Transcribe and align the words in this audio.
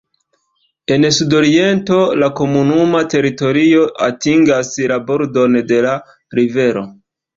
En 0.95 1.03
sudoriento 1.17 1.99
la 2.23 2.29
komunuma 2.39 3.01
teritorio 3.15 3.83
atingas 4.07 4.73
la 4.93 5.01
bordon 5.11 5.59
de 5.73 5.83
la 5.89 5.97
rivero. 6.41 6.85